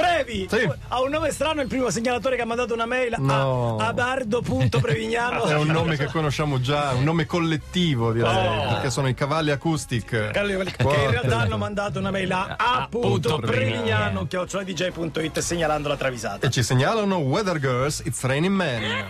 [0.00, 0.46] Previ!
[0.50, 0.68] Sì.
[0.88, 3.76] Ha un nome strano il primo segnalatore che ha mandato una mail No.
[3.78, 5.44] a abardo.prevignano.
[5.50, 8.68] È un nome che conosciamo già, un nome collettivo direi, Oh.
[8.72, 10.06] perché sono i cavalli acoustic.
[10.30, 16.46] Che in realtà hanno mandato una mail a a.prevignano chioccioladj.it segnalando la travisata.
[16.46, 19.04] E ci segnalano Weather Girls, It's Raining Men.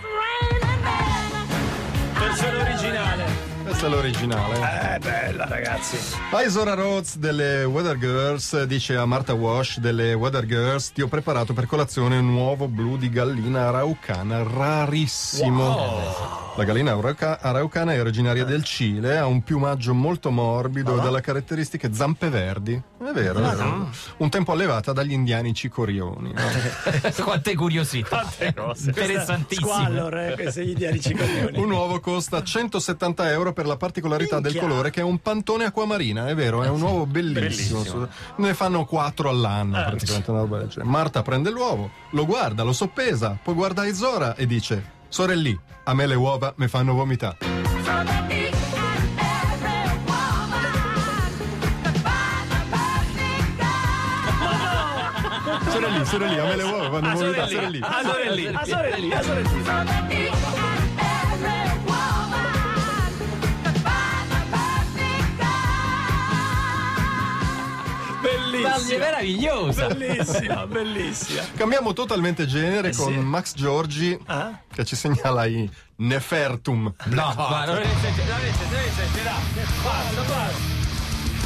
[2.18, 3.29] Versione originale.
[3.70, 4.56] Questa è l'originale.
[4.56, 5.96] Eh, bella ragazzi.
[6.44, 11.52] Isora Rhodes delle Weather Girls dice a Martha Wash delle Weather Girls ti ho preparato
[11.52, 16.49] per colazione un uovo blu di gallina araucana rarissimo.
[16.56, 21.20] La gallina arauca- araucana è originaria del Cile, ha un piumaggio molto morbido e dalle
[21.22, 22.74] caratteristiche zampe verdi.
[22.74, 23.88] È vero, è vero.
[24.18, 26.32] Un tempo allevata dagli indiani cicorioni.
[26.34, 26.42] no?
[27.24, 28.26] Quante curiosità.
[28.38, 29.66] Interessantissime.
[29.72, 31.58] Squallor, eh, questi gli indiani ciconioni.
[31.58, 34.68] Un uovo costa 170 euro per la particolarità del Minchia.
[34.68, 37.78] colore che è un pantone acquamarina, è vero, è un uovo bellissimo.
[37.80, 38.08] Bellissimo.
[38.36, 39.84] Ne fanno quattro all'anno, Eh.
[39.84, 40.82] praticamente del.
[40.84, 46.06] Marta prende l'uovo, lo guarda, lo soppesa, poi guarda Isora e dice: Sorellì, a me
[46.06, 47.36] le uova mi fanno vomitare.
[55.68, 57.50] Sorellì, sorellì, a me le uova fanno vomitare.
[57.50, 57.80] Sorellì.
[57.80, 58.46] Sorellì.
[58.46, 60.69] Ah, sorellì, ah, sorellì.
[68.88, 69.86] È meravigliosa.
[69.88, 71.42] Bellissima, bellissima.
[71.56, 73.18] Cambiamo totalmente genere Eh con sì.
[73.18, 74.58] Max Giorgi Ah?
[74.72, 76.92] che ci segnala i Nefertum.
[77.04, 77.82] No, ma non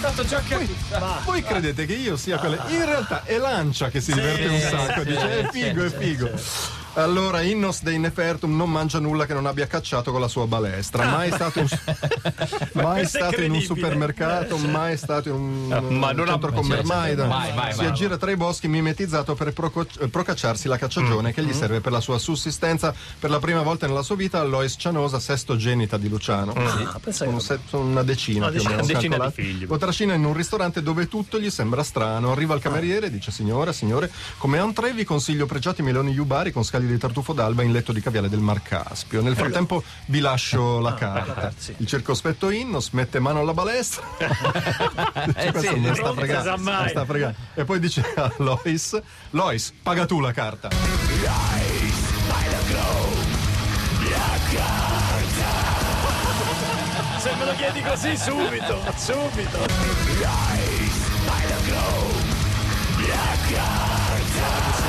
[0.01, 0.73] Tanto già capito.
[0.91, 1.21] Va.
[1.25, 2.63] Voi credete che io sia quella?
[2.69, 5.89] In realtà è Lancia che si diverte un sacco, sì, dice è sì, figo, è
[5.89, 6.31] sì, figo.
[6.97, 11.05] Allora, Innos dei Nefertum non mangia nulla che non abbia cacciato con la sua balestra.
[11.11, 11.69] Mai stato, in-
[12.75, 15.67] mai stato in un supermercato, mai stato in un
[15.99, 17.15] Ma non ha- centro commerciale.
[17.27, 17.87] Mai, mai, Si mai.
[17.89, 22.01] aggira tra i boschi mimetizzato per eh, procacciarsi la cacciagione che gli serve per la
[22.01, 22.95] sua sussistenza.
[23.19, 26.53] Per la prima volta nella sua vita, Lois Cianosa, sestogenita di Luciano.
[26.53, 29.43] pensa che- Sono, se- sono una decina, Una più o decina- meno, decina di calcolate.
[29.43, 29.67] figli.
[29.67, 32.31] Lo trascina in un ristorante dove tutto gli sembra strano.
[32.31, 36.63] Arriva il cameriere e dice: Signora, signore, come entree vi consiglio pregiati meloni iubari con
[36.63, 39.23] scaglie di tartufo d'alba in letto di caviale del Mar Caspio.
[39.23, 41.53] Nel frattempo vi lascio la carta.
[41.57, 41.75] sì.
[41.79, 44.03] Il circospetto Innos mette mano alla balestra.
[45.37, 47.37] Eh, sì, non sta fregando, non sta fregando.
[47.55, 49.01] E poi dice a Lois:
[49.31, 50.69] Lois, paga tu la carta.
[57.19, 59.59] Se me lo chiedi così subito, subito.
[63.85, 64.84] Guardi,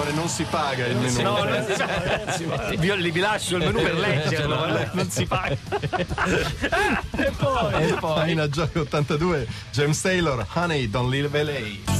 [0.00, 1.22] signore, non si paga il menù.
[1.22, 2.96] No, non si fa, non si fa.
[2.96, 5.44] Vi, vi lascio il menù per leggerlo, eh, non si fa.
[5.46, 5.56] E
[7.36, 11.94] poi E poi Pagina Gioia 82, James Taylor, Honey, Don't Leave LA.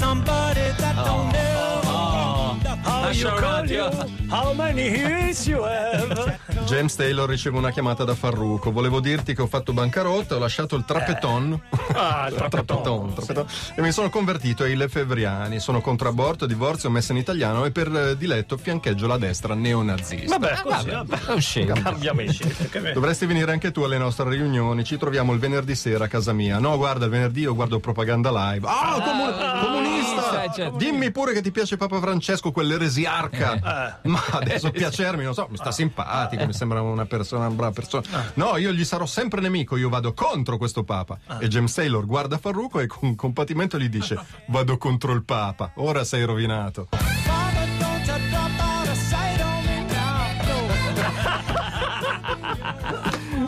[3.01, 3.89] How you call you,
[4.29, 6.39] how many years you have.
[6.67, 8.71] James Taylor riceve una chiamata da Farruco.
[8.71, 11.61] Volevo dirti che ho fatto bancarotta, ho lasciato il trappeton.
[11.93, 13.47] Ah, il Trappeton, trappeton.
[13.75, 15.59] E mi sono convertito ai Lefebvriani.
[15.59, 20.39] Sono contro aborto, divorzio, messa in italiano e per eh, diletto fiancheggio la destra neonazista.
[20.39, 21.17] Vabbè, Così, vabbè.
[21.27, 21.75] è un scemo.
[21.83, 22.55] cambiamenti.
[22.95, 24.85] Dovresti venire anche tu alle nostre riunioni.
[24.85, 26.61] Ci troviamo il venerdì sera a casa mia.
[26.61, 28.67] No, guarda, il venerdì io guardo propaganda live.
[28.69, 29.80] Ah, comu- comunista!
[30.45, 30.77] Eh, certo.
[30.77, 33.99] Dimmi pure che ti piace Papa Francesco, quell'eresiarca.
[34.05, 38.05] Ma adesso piacermi, non so, mi sta simpatico, mi sembra una persona, una brava persona.
[38.35, 41.19] No, io gli sarò sempre nemico, io vado contro questo Papa.
[41.39, 46.05] E James Taylor guarda Farruco e con compatimento gli dice: Vado contro il Papa, ora
[46.05, 46.89] sei rovinato.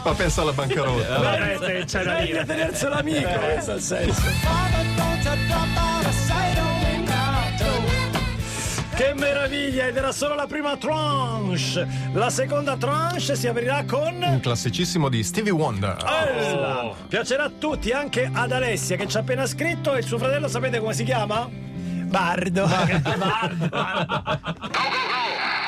[0.03, 1.19] Ma pensa alla bancarotta.
[1.19, 2.45] Vabbè, c'è da dire.
[2.45, 4.23] tenerselo amico, questo è il senso.
[8.95, 9.87] Che meraviglia!
[9.87, 11.87] Ed era solo la prima tranche.
[12.13, 14.23] La seconda tranche si aprirà con.
[14.23, 15.97] Un classicissimo di Stevie Wonder.
[15.97, 16.95] Bella!
[17.09, 20.49] Piacerà a tutti, anche ad Alessia che ci ha appena scritto e il suo fratello
[20.49, 21.49] sapete come si chiama?
[22.07, 22.69] Bardo.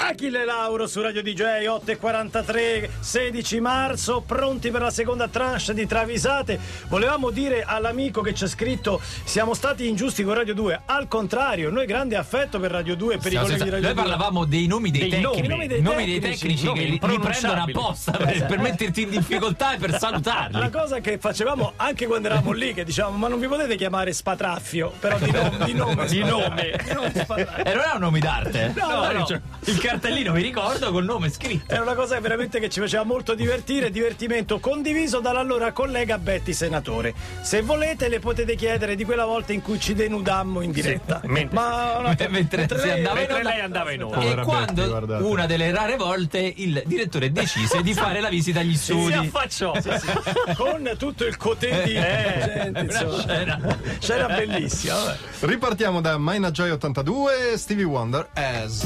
[0.06, 6.58] Achille Lauro su Radio DJ 8.43 16 marzo pronti per la seconda tranche di Travisate
[6.88, 11.70] volevamo dire all'amico che ci ha scritto siamo stati ingiusti con Radio 2 al contrario
[11.70, 14.02] noi grande affetto per Radio 2 e per i Stiamo colleghi di Radio Noi 2
[14.04, 17.18] parlavamo dei nomi dei, Dei tecnici, nomi, dei nomi dei tecnici, nomi che li, li
[17.20, 20.58] prendono apposta per, per metterti in difficoltà e per salutarli.
[20.58, 24.12] la cosa che facevamo anche quando eravamo lì che dicevamo ma non vi potete chiamare
[24.12, 26.80] Spatraffio però di nome di nome, Di nome.
[26.92, 27.64] Non Spatraffio.
[27.64, 28.64] E non è un nome d'arte.
[28.64, 28.72] eh?
[28.80, 29.24] No, no, no.
[29.26, 31.72] cioè, il cartellino, mi ricordo, col nome scritto.
[31.72, 37.14] Era una cosa veramente che ci faceva molto divertire, divertimento condiviso dall'allora collega Betty Senatore.
[37.42, 41.20] Se volete le potete chiedere di quella volta in cui ci denudammo in diretta.
[41.24, 43.48] mentre- Ma una- mentre si lei- andava in Mentre onda.
[43.50, 44.20] lei andava in onda.
[44.20, 48.76] E quando Betty, una delle rare volte il direttore decise di fare la visita agli
[48.76, 49.12] Si studi.
[49.14, 49.72] affacciò.
[50.56, 53.18] con tutto il cotè di gente, una insomma.
[53.20, 53.78] scena.
[54.00, 54.94] Scena bellissima.
[54.94, 55.16] vabbè.
[55.40, 58.82] Ripartiamo da Mina Joy 82, Stevie Wonder, As.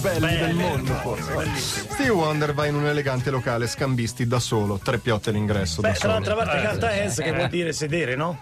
[0.00, 1.46] Belli del mondo, forse.
[1.56, 5.94] Stevie Wonder va in un elegante locale scambisti da solo, tre piotte all'ingresso Beh, da
[5.94, 8.38] tra l'altra parte canta S che vuol dire sedere, no?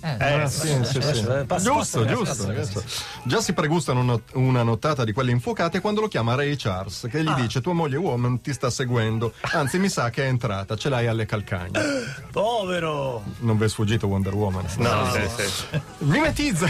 [0.00, 0.20] As.
[0.20, 1.26] Ah, sì, sì, sì.
[1.26, 2.46] eh, passa, Giusto, passa, giusto.
[2.46, 2.82] passa, giusto.
[3.24, 7.22] Già si pregustano una, una nottata di quelle infuocate quando lo chiama Ray Charles, che
[7.22, 10.88] gli dice tua moglie woman ti sta seguendo, anzi mi sa che è entrata, ce
[10.88, 11.80] l'hai alle calcagna.
[12.30, 13.22] Povero!
[13.40, 14.64] Non vi è sfuggito Wonder Woman?
[14.78, 15.20] No, sì,
[15.52, 15.80] sì.
[15.98, 16.68] Mimetizza!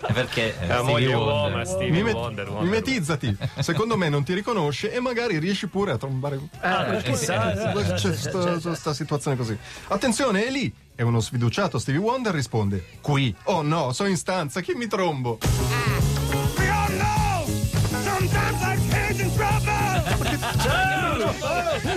[0.00, 1.52] Perché eh, La Stevie moglie Wonder.
[1.52, 2.48] uomo, Stevie Mimet- Wonder.
[2.48, 2.64] Wonder.
[2.64, 3.36] mimetizzati.
[3.58, 6.40] Secondo me non ti riconosce e magari riesci pure a trombare.
[6.60, 7.92] Ah, chissà, eh.
[7.94, 9.56] C'è sta, sta situazione così.
[9.88, 10.72] Attenzione, è lì.
[11.00, 13.34] E uno sfiduciato Stevie Wonder risponde: Qui.
[13.44, 15.38] Oh no, sono in stanza, chi mi trombo?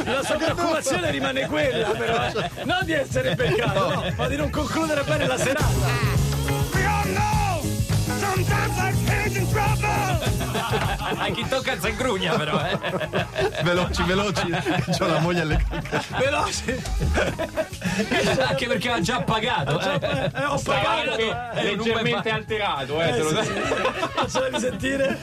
[0.05, 2.27] La sua preoccupazione rimane quella, però.
[2.27, 2.50] eh.
[2.63, 6.23] Non di essere beccato, no, ma di non concludere bene la serata.
[11.18, 12.80] A chi tocca si ingrugna però, eh.
[13.64, 14.50] Veloci, veloci.
[14.98, 15.66] C'ho la moglie alle
[16.18, 16.81] Veloce!
[18.48, 19.80] Anche perché ha già pagato.
[19.80, 20.31] eh.
[20.34, 21.12] Eh, ho pagato!
[21.12, 23.66] anche Eh, leggermente alterato, eh, Eh, te lo sì, dico.
[23.66, 23.74] sì.
[24.16, 25.20] Facciamo risentire.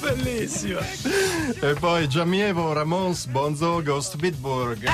[0.00, 0.80] Bellissima.
[1.60, 4.88] E poi Giamievo, Ramons, Bonzo, Ghost Bitburg.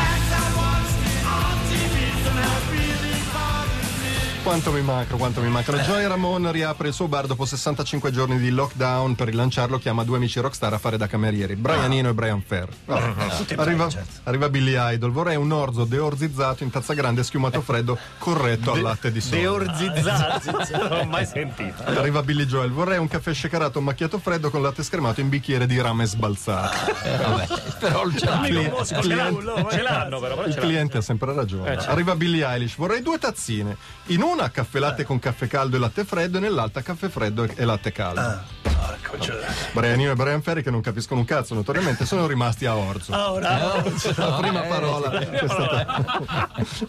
[4.42, 5.78] Quanto mi mancano, quanto mi mancano.
[5.78, 9.14] Joy Ramon riapre il suo bar dopo 65 giorni di lockdown.
[9.14, 12.68] Per rilanciarlo chiama due amici rockstar a fare da camerieri, Brian Eno e Brian Ferr.
[12.86, 13.54] Vabbè.
[13.56, 13.88] Arriva,
[14.24, 15.12] arriva Billy Idol.
[15.12, 19.40] Vorrei un orzo deorzizzato in tazza grande schiumato freddo, corretto al latte di soia.
[19.42, 20.68] Deorzizzato.
[20.80, 21.82] Non l'ho mai sentito.
[21.84, 22.70] Arriva Billy Joel.
[22.70, 26.90] Vorrei un caffè shakerato macchiato freddo con latte scremato in bicchiere di rame sbalzato.
[27.04, 27.46] Eh, vabbè,
[27.78, 31.76] però Mosco, cliente- Ce l'hanno però, però Il cliente ha sempre ragione.
[31.76, 33.76] Arriva Billie Eilish, vorrei due tazzine.
[34.06, 37.64] In una caffè latte con caffè caldo e latte freddo, e nell'altra caffè freddo e
[37.64, 38.42] latte caldo.
[38.62, 39.44] Porco, cioè.
[39.72, 43.12] Brianino e Brian Ferry, che non capiscono un cazzo, notoriamente, sono rimasti a orzo.
[43.12, 43.82] Ah, ora.
[44.16, 46.08] La prima parola è stata-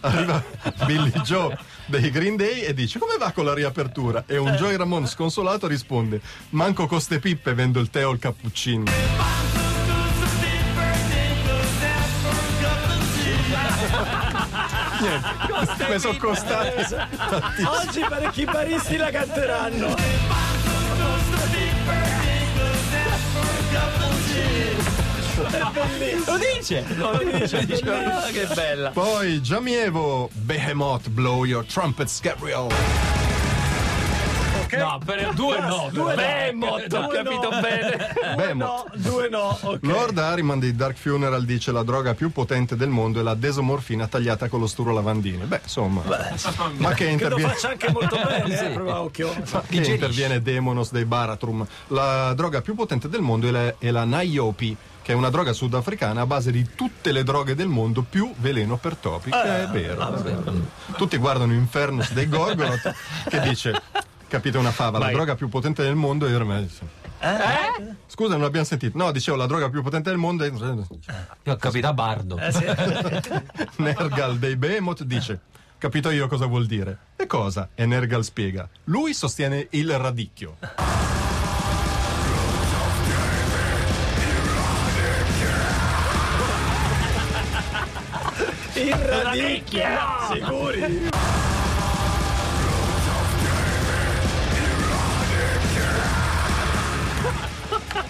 [0.00, 0.42] Arriva
[0.86, 1.56] Billy Joe
[1.86, 4.24] dei Green Day e dice come va con la riapertura?
[4.26, 8.18] E un Joey Ramon sconsolato risponde manco con ste pippe vendo il tè o il
[8.18, 9.41] cappuccino.
[15.02, 16.94] Niente, mi sono costati.
[17.64, 19.94] Oggi parecchi baristi la canteranno.
[26.24, 26.84] Lo dice!
[26.96, 27.90] Lo dice, dice.
[27.90, 28.90] Ah, che bella!
[28.90, 32.68] Poi Giamievo, Behemoth, blow your trumpets, Gabriel.
[34.72, 34.78] Ok?
[34.78, 35.88] No, per due no.
[35.92, 36.14] Due no.
[36.14, 37.60] Behemoth, ho Due capito no.
[37.60, 38.14] bene.
[38.36, 38.56] Behemoth.
[38.56, 39.78] no, due no, ok.
[39.82, 44.06] Lord Harriman di Dark Funeral dice la droga più potente del mondo è la desomorfina
[44.06, 45.44] tagliata con lo sturo lavandino.
[45.44, 46.02] Beh, insomma,
[46.76, 48.64] ma che interviene, faccia anche molto bene, Sì.
[48.64, 49.34] eh, proprio a occhio.
[49.52, 51.66] ma che interviene Demonos dei Baratrum.
[51.88, 55.52] La droga più potente del mondo è la, è la Naiopi, che è una droga
[55.52, 59.30] sudafricana a base di tutte le droghe del mondo più veleno per topi.
[59.30, 60.22] che è vero.
[60.96, 62.94] Tutti guardano Infernus dei Gorgonot
[63.28, 63.82] che dice,
[64.32, 65.14] capite una fava, la Vai.
[65.14, 66.70] droga più potente del mondo è il
[68.06, 68.96] Scusa, non l'abbiamo sentito.
[68.96, 70.50] No, dicevo, la droga più potente del mondo è...
[70.50, 72.38] Io ho capito a Bardo.
[73.76, 75.38] Nergal dei Behemoth dice:
[75.76, 76.96] Capito io cosa vuol dire.
[77.16, 77.68] E cosa?
[77.74, 80.56] E Nergal spiega: Lui sostiene il radicchio.
[88.74, 89.98] Il radicchia!
[90.32, 91.10] Sicuri?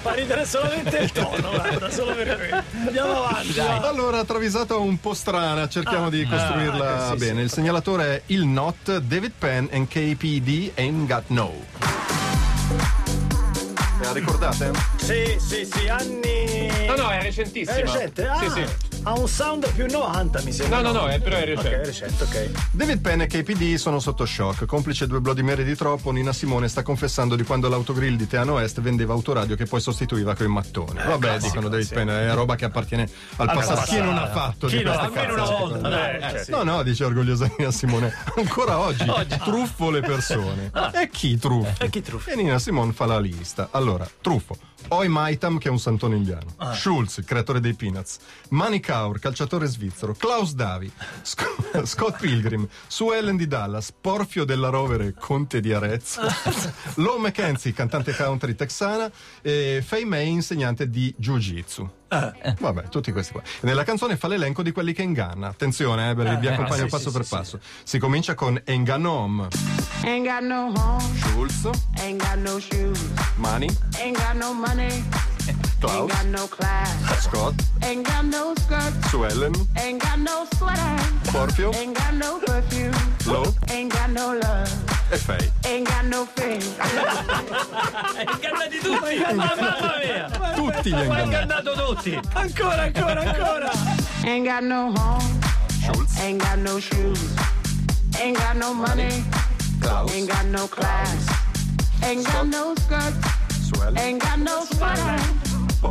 [0.02, 2.64] Fa ridere solamente il tono, guarda, solo per.
[2.87, 3.52] Andiamo avanti.
[3.52, 3.80] va.
[3.88, 7.38] Allora, travisata un po' strana, cerchiamo di costruirla ecco, sì, bene.
[7.38, 7.44] sì.
[7.44, 11.52] Il segnalatore è il NOT, David Penn and KPD Ain't Got No.
[14.00, 14.73] La ricordate?
[14.97, 16.87] Sì, sì, sì, anni?
[16.88, 17.76] No, no, è È recentissima.
[17.80, 18.26] recente?
[18.26, 18.91] Ah, Sì, sì.
[19.04, 20.80] Ha un sound più 90, mi sembra.
[20.80, 21.80] No, no, no, è- però è Ok, recente.
[21.80, 22.50] è recente, ok.
[22.71, 24.64] David Penn e KPD sono sotto shock.
[24.64, 28.61] Complice due Bloody Mary di troppo, Nina Simone sta confessando di quando l'autogrill di Teano
[28.61, 30.94] Est vendeva autoradio che poi sostituiva coi mattoni.
[30.94, 31.94] Vabbè, classico, dicono David sì.
[31.94, 33.80] Penn, è roba che appartiene al, passato.
[33.82, 35.88] Chi non ha fatto Chi di non queste ha Almeno una volta.
[35.88, 36.35] Eh, dai.
[36.35, 36.50] eh, sì.
[36.52, 38.14] No, no, dice orgogliosa Nina Simone.
[38.37, 39.04] Ancora oggi,
[39.42, 40.71] truffo le persone.
[40.94, 41.82] E chi truffo?
[41.85, 42.30] E chi truffa?
[42.30, 43.68] E Nina Simone fa la lista.
[43.73, 44.56] Allora, truffo.
[44.88, 46.54] Oi Maitam, che è un santone indiano.
[46.56, 46.75] Ah.
[46.75, 48.18] Schulz, il creatore dei Peanuts.
[48.50, 50.12] Manny Kaur, calciatore svizzero.
[50.12, 50.92] Klaus Davi.
[51.22, 52.68] Sc- Scott Pilgrim.
[52.87, 53.90] Sue Ellen di Dallas.
[53.90, 56.20] Porfio della Rovere, conte di Arezzo.
[57.00, 59.11] Lo McKenzie, cantante country texana.
[59.40, 61.90] E Fei May, insegnante di Jiu-Jitsu.
[62.58, 63.40] Vabbè, tutti questi qua.
[63.61, 65.49] Nella canzone fa l'elenco di quelli che inganna.
[65.49, 67.61] Attenzione, eh, ve- vi accompagno sì, passo sì, per sì, passo.
[67.84, 69.49] Si comincia con Enganom.
[70.04, 71.70] Ain't got no home, Schulz,
[72.00, 73.00] ain't got no shoes,
[73.37, 73.68] Mani,
[73.99, 75.02] ain't got no money,
[75.85, 80.47] ain't Klaus, got no class, Scott, ain't got no skirt, Sue Ellen, ain't got no
[80.55, 80.97] sweater,
[81.33, 82.95] Porfio, ain't got no perfume,
[83.27, 84.71] Lo ain't got no love,
[85.12, 85.51] e Fei.
[85.67, 86.61] ain't got no fame.
[88.23, 89.19] Ingannati tutti!
[89.35, 90.31] Ma mamma mia!
[90.55, 91.23] Tutti gli ingannati.
[91.25, 92.21] ingannato tutti!
[92.35, 93.71] Ancora, ancora, ancora.
[94.25, 95.41] Ain't got no home,
[95.83, 97.35] Schulz, ain't got no shoes,
[98.21, 99.25] ain't got no money,
[99.81, 101.27] Klaus, ain't got no class,
[102.05, 103.15] ain't got no skirt,
[103.99, 105.19] ain't got no sweater,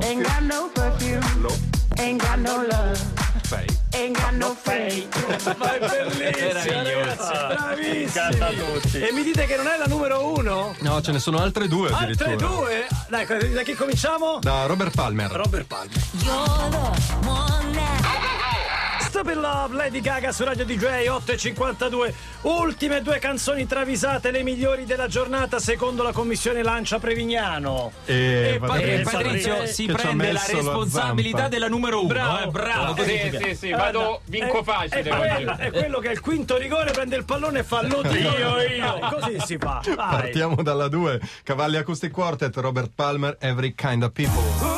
[0.01, 1.47] ain't got no perfume,
[1.97, 2.99] ain't got no love,
[3.93, 5.07] ain't got no fame.
[5.57, 6.31] Ma è Bravissimi.
[8.57, 9.01] tutti.
[9.01, 10.73] E mi dite che non è la numero uno?
[10.79, 12.47] No, ce ne sono altre due Altre addirittura.
[12.47, 12.87] due?
[13.09, 14.39] Dai, da chi cominciamo?
[14.41, 15.29] Da Robert Palmer.
[15.31, 15.91] Robert Palmer.
[16.23, 18.40] You're the one that
[19.11, 22.13] Stop in Love, Lady Gaga su Radio DJ 8.52.
[22.43, 27.91] Ultime due canzoni travisate, le migliori della giornata secondo la commissione Lancia Prevignano.
[28.05, 31.49] E, E vado Patrizio- Patrizio si prende la la responsabilità zampa.
[31.53, 32.07] della numero uno.
[32.07, 32.39] Bravo.
[32.39, 36.55] eh, bravo, così Sì, sì, sì, vado, vinco facile è, quello, che è il quinto
[36.55, 38.97] rigore, prende il pallone e fa lo tiro io.
[39.11, 39.81] Così si fa.
[39.93, 39.95] Vai.
[40.21, 41.19] Partiamo dalla 2.
[41.43, 44.70] Cavalli Acoustic Quartet, Robert Palmer, Every Kind of People.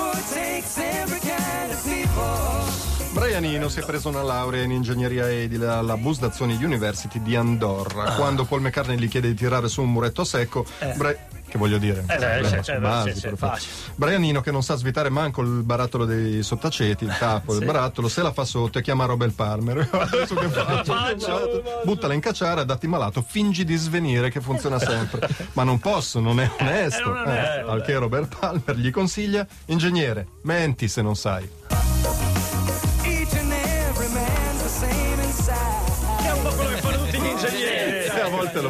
[3.39, 8.03] Brian Eno si è preso una laurea in ingegneria edile alla Busdazzoni University di Andorra.
[8.03, 8.15] Ah.
[8.15, 10.63] Quando Paul McCartney gli chiede di tirare su un muretto secco,
[10.95, 11.15] Bra-
[11.47, 12.01] che voglio dire?
[12.01, 13.49] Eh, Problema sì, su sì, basi, sì, sì, proprio.
[13.49, 13.71] facile.
[13.95, 18.07] Brian Eno che non sa svitare manco il barattolo dei sottaceti, il tappo del barattolo,
[18.07, 19.89] se la fa sotto e chiama Robert Palmer.
[19.89, 21.63] Che faccio?
[21.85, 25.27] Buttala in cacciara, datti malato, fingi di svenire che funziona sempre.
[25.53, 27.11] Ma non posso, non è onesto.
[27.11, 31.49] non è, Eh, al che Robert Palmer gli consiglia, ingegnere, menti se non sai.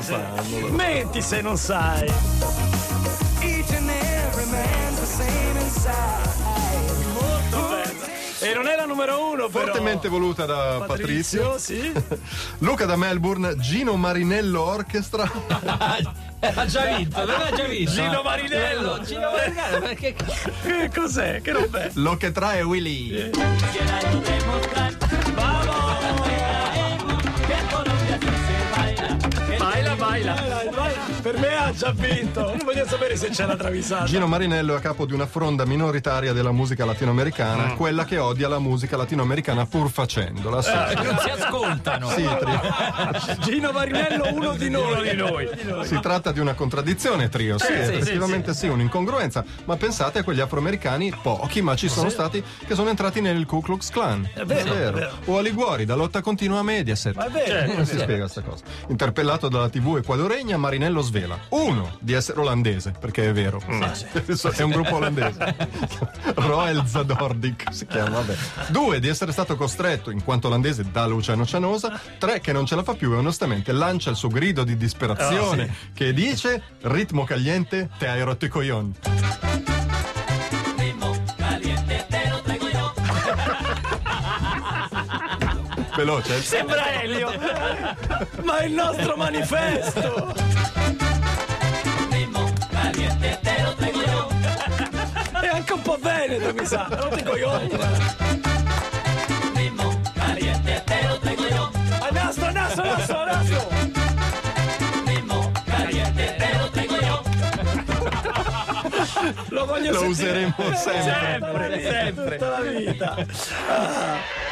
[0.04, 0.68] Fanno.
[0.70, 2.12] Menti se non sai.
[7.14, 7.82] Molto.
[8.40, 9.66] E non è la numero uno, però.
[9.66, 11.52] Fortemente voluta da Patrizio.
[11.52, 11.92] Patrizio, sì.
[12.60, 15.32] Luca da Melbourne, Gino Marinello Orchestra.
[16.44, 17.92] Ha già vinto, aveva già vinto.
[17.92, 19.02] Gino Marinello.
[19.02, 21.40] Gino Marinello, perché Che cos'è?
[21.40, 21.92] Che roba è?
[21.94, 23.30] Lo che trae Willy.
[23.30, 24.43] Baila,
[30.14, 30.83] baila.
[31.24, 32.42] Per me ha già vinto.
[32.42, 34.04] Non voglio sapere se c'è la travisata.
[34.04, 38.50] Gino Marinello è a capo di una fronda minoritaria della musica latinoamericana, quella che odia
[38.50, 40.62] la musica latinoamericana pur facendola.
[40.62, 42.10] Sì, non si ascoltano.
[42.10, 44.92] sì, tri- Gino Marinello, uno di noi.
[44.92, 45.86] Uno di noi.
[45.86, 47.58] si tratta di una contraddizione, trio.
[47.58, 49.46] Sì, sì, effettivamente sì, un'incongruenza.
[49.64, 53.62] Ma pensate a quegli afroamericani, pochi, ma ci sono stati, che sono entrati nel Ku
[53.62, 54.30] Klux Klan.
[54.34, 55.12] È vero, è vero.
[55.24, 57.14] O a Liguori, da lotta continua a Mediaset.
[57.14, 57.68] Va bene.
[57.68, 58.66] Come si spiega questa cosa?
[58.90, 61.40] Interpellato dalla TV equadoregna, Marinello svela.
[61.50, 63.62] Uno, di essere olandese, perché è vero.
[63.70, 65.56] è un gruppo olandese.
[66.36, 68.36] Roel Zadordik si chiama, vabbè.
[68.70, 72.00] Due, di essere stato costretto, in quanto olandese, dall'Oceano Cianosa.
[72.18, 75.74] Tre, che non ce la fa più e onestamente lancia il suo grido di disperazione
[75.94, 79.73] che dice ritmo caliente, te hai rotto i coglioni.
[85.96, 86.42] Veloce.
[86.42, 87.32] Sembra Elio.
[88.42, 90.34] Ma è il nostro manifesto.
[95.42, 96.88] E anche un po' veneto, mi sa.
[96.90, 98.53] Non ti coglioni.
[109.50, 111.02] Lo voglio Lo useremo sempre.
[111.04, 112.38] Sempre, sempre.
[112.38, 113.16] Tutta la vita.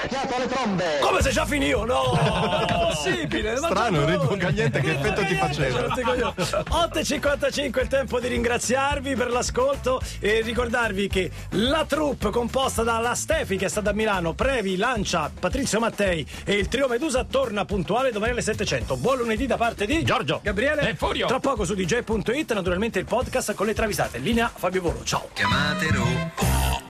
[0.08, 0.98] Fiato alle trombe!
[1.00, 1.86] Come se già finito?
[1.86, 2.18] No!
[2.22, 3.56] Non è possibile!
[3.58, 4.38] Strano, due.
[4.38, 5.88] cagliente, che effetto ti faceva?
[5.88, 13.14] 8.55 è il tempo di ringraziarvi per l'ascolto e ricordarvi che la troupe composta dalla
[13.14, 17.66] Stefi che è stata a Milano, Previ, Lancia, Patrizio Mattei e il trio Medusa torna
[17.66, 18.98] puntuale domani alle 700.
[18.98, 20.40] Buon lunedì da parte di Giorgio.
[20.42, 21.28] Gabriele E Furio.
[21.28, 24.18] Tra poco su dj.it naturalmente il podcast con le travisate.
[24.18, 25.04] Linea Fabio Volo.
[25.04, 25.28] Ciao.
[25.34, 26.51] Chiamatelo